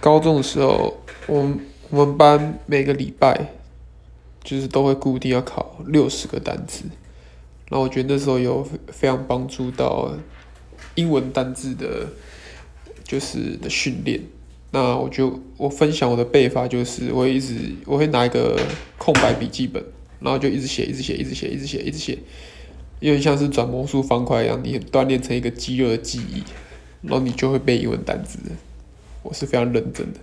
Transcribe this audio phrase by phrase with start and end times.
[0.00, 0.96] 高中的时候，
[1.26, 3.52] 我们我们班每个礼拜
[4.44, 6.84] 就是都会固定要考六十个单词，
[7.68, 10.12] 然后我觉得那时候有非常帮助到
[10.94, 12.06] 英文单字的，
[13.02, 14.20] 就是的训练。
[14.70, 18.60] 那我就我分享我的背法，就是我会一直我会拿一个
[18.98, 19.82] 空白笔记本，
[20.20, 22.18] 然后就一直写，一直写，一直写，一直写，一直写，
[23.00, 26.42] 有点像是转魔术方块一样，你锻炼成一个肌肉的记忆，
[27.00, 28.38] 然后你就会背英文单词。
[29.28, 30.20] 我是非常认真的。